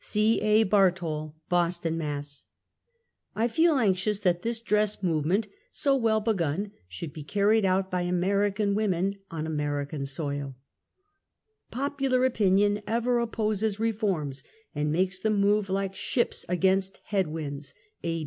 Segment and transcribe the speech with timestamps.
[0.03, 0.41] C.
[0.41, 0.63] A.
[0.63, 2.45] Bartoll, Boston, Mass.
[3.35, 8.01] I feel anxious that this dress movement, so well begun, should be carried out by
[8.01, 10.53] American women, on American soiL X Jf X ^■;<
[11.85, 14.41] Popular opinion ever opposes reforms,
[14.73, 17.75] and makes them move like ships against head winds.
[18.03, 18.19] A.